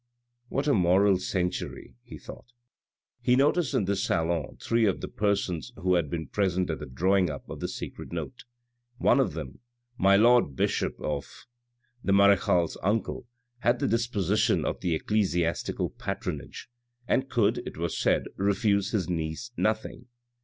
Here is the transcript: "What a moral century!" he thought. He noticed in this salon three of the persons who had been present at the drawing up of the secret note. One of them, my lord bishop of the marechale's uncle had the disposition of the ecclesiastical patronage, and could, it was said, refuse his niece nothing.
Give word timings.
"What 0.49 0.67
a 0.67 0.73
moral 0.73 1.19
century!" 1.19 1.93
he 2.11 2.17
thought. 2.17 2.53
He 3.21 3.35
noticed 3.35 3.75
in 3.75 3.85
this 3.85 4.03
salon 4.03 4.57
three 4.59 4.87
of 4.87 4.99
the 4.99 5.07
persons 5.07 5.73
who 5.75 5.93
had 5.93 6.09
been 6.09 6.25
present 6.27 6.71
at 6.71 6.79
the 6.79 6.87
drawing 6.87 7.29
up 7.29 7.47
of 7.47 7.59
the 7.59 7.67
secret 7.67 8.11
note. 8.11 8.45
One 8.97 9.19
of 9.19 9.33
them, 9.33 9.59
my 9.99 10.15
lord 10.15 10.55
bishop 10.55 10.99
of 11.01 11.45
the 12.03 12.13
marechale's 12.13 12.77
uncle 12.81 13.27
had 13.59 13.77
the 13.77 13.87
disposition 13.87 14.65
of 14.65 14.81
the 14.81 14.95
ecclesiastical 14.95 15.91
patronage, 15.91 16.67
and 17.07 17.29
could, 17.29 17.59
it 17.59 17.77
was 17.77 17.95
said, 17.95 18.23
refuse 18.37 18.89
his 18.93 19.07
niece 19.07 19.51
nothing. 19.55 20.07